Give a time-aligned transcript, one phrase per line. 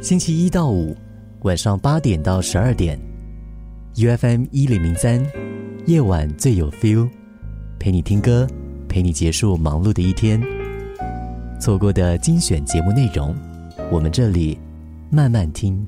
[0.00, 0.96] 星期一到五
[1.42, 2.98] 晚上八点到十二点
[3.94, 5.24] ，U F M 一零零三，
[5.86, 7.08] 夜晚最有 feel，
[7.78, 8.46] 陪你听歌，
[8.88, 10.42] 陪你结束忙碌的一天。
[11.60, 13.34] 错过的精选节目内容，
[13.90, 14.58] 我们这里
[15.08, 15.84] 慢慢听。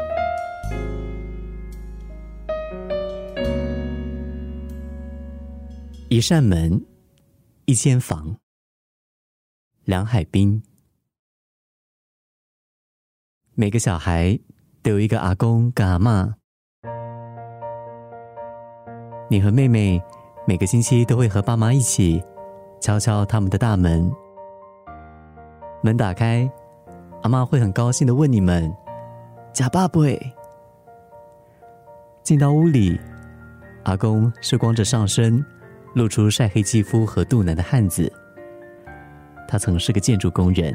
[6.09, 6.81] 一扇门，
[7.65, 8.37] 一间房。
[9.87, 10.63] 梁海滨。
[13.55, 14.39] 每个小孩
[14.83, 16.37] 都有一个阿公跟阿妈。
[19.29, 20.03] 你和妹妹
[20.47, 22.25] 每个星期都会和爸妈一起
[22.81, 24.11] 敲敲他们的大门。
[25.83, 26.51] 门打开，
[27.23, 28.75] 阿妈会很高兴的问你们
[29.53, 30.01] ：“假爸不？”
[32.25, 32.99] 进到屋里，
[33.83, 35.45] 阿公是光着上身，
[35.95, 38.11] 露出晒黑肌肤和肚腩的汉子。
[39.55, 40.75] 他曾是个建筑工人。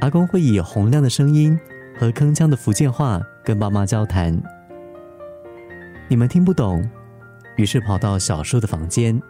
[0.00, 1.58] 阿公会以洪亮的声音
[1.98, 4.40] 和铿锵的福建话跟爸妈交谈，
[6.06, 6.88] 你们听不懂，
[7.56, 9.20] 于是跑到小叔的房间。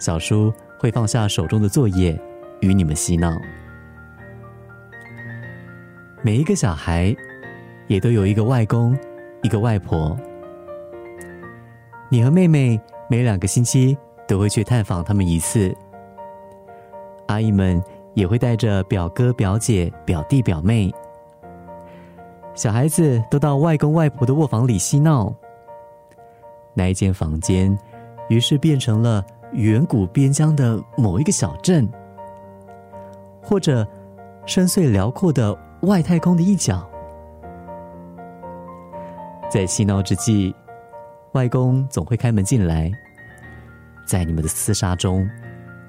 [0.00, 2.20] 小叔会放下手中的作业，
[2.60, 3.40] 与你们嬉闹。
[6.22, 7.14] 每一个小孩
[7.86, 8.98] 也都有一个外公，
[9.42, 10.18] 一个外婆。
[12.08, 15.72] 你和妹妹每两个星期都会去探访他们一次。
[17.30, 17.82] 阿姨们。
[18.14, 20.92] 也会带着表哥、表姐、表弟、表妹，
[22.54, 25.32] 小孩子都到外公外婆的卧房里嬉闹。
[26.74, 27.78] 那一间房间，
[28.28, 31.88] 于是变成了远古边疆的某一个小镇，
[33.40, 33.86] 或者
[34.44, 36.84] 深邃辽阔的外太空的一角。
[39.48, 40.52] 在嬉闹之际，
[41.32, 42.90] 外公总会开门进来，
[44.04, 45.30] 在你们的厮杀中，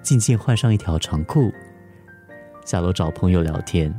[0.02, 1.52] 静静换上一条长裤。
[2.66, 3.94] 下楼找朋友聊天，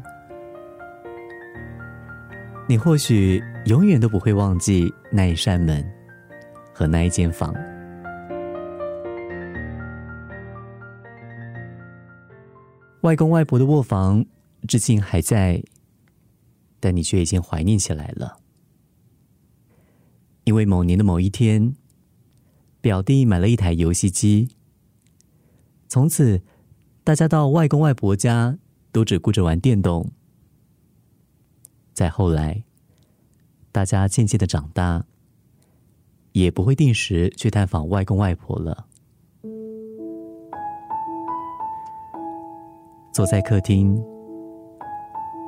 [2.68, 5.84] 你或许永远都不会忘记那一扇门
[6.72, 7.52] 和那一间房。
[13.00, 14.24] 外公外婆的卧房
[14.68, 15.60] 至今还在，
[16.78, 18.38] 但你却已经怀念起来了，
[20.44, 21.74] 因为某年的某一天，
[22.80, 24.50] 表弟买了一台游戏机，
[25.92, 26.40] 从此。
[27.04, 28.56] 大家到外公外婆家，
[28.92, 30.10] 都只顾着玩电动。
[31.92, 32.64] 再后来，
[33.70, 35.04] 大家渐渐的长大，
[36.32, 38.86] 也不会定时去探访外公外婆了。
[43.12, 44.02] 坐在客厅，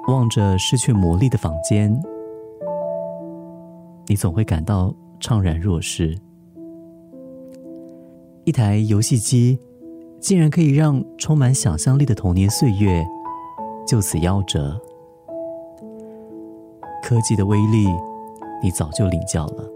[0.08, 1.90] 望着失去魔力的房间，
[4.08, 6.14] 你总会感到怅然若失。
[8.44, 9.58] 一台游戏机。
[10.24, 13.06] 竟然可以让充满想象力的童年岁月
[13.86, 14.80] 就此夭折。
[17.02, 17.86] 科技的威力，
[18.62, 19.70] 你早就领教了。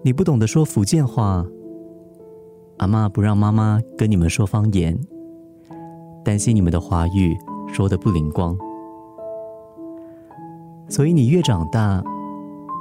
[0.00, 1.44] 你不懂得说福建话，
[2.78, 4.98] 阿妈不让妈妈跟你们说方言，
[6.24, 7.36] 担心你们的华语
[7.68, 8.56] 说的不灵光，
[10.88, 12.02] 所以你越长大，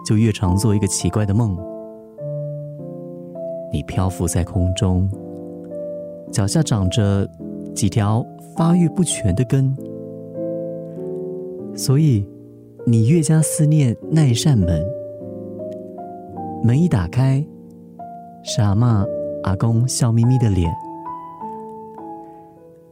[0.06, 1.58] 就越常做一个奇怪的梦。
[3.72, 5.08] 你漂浮在空中，
[6.32, 7.30] 脚下长着
[7.76, 8.26] 几条
[8.56, 9.76] 发育不全的根，
[11.76, 12.26] 所以
[12.86, 14.86] 你越加思念那一扇门。
[16.64, 17.46] 门一打开，
[18.44, 19.06] 是阿妈、
[19.44, 20.70] 阿公笑眯眯的脸。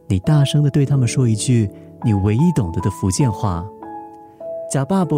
[0.06, 1.70] 你大声的对他们说一句
[2.02, 3.68] 你唯一懂得的福建话
[4.72, 5.16] ：“假爸爸。”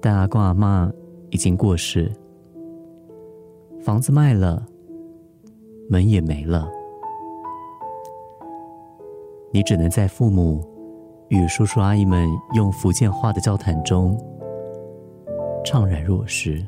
[0.00, 0.90] 但阿公阿妈。
[1.30, 2.10] 已经过世，
[3.80, 4.66] 房子卖了，
[5.88, 6.68] 门也没了，
[9.52, 10.62] 你只能在父母
[11.28, 14.18] 与叔叔阿姨们用福建话的交谈中
[15.64, 16.64] 怅然若失。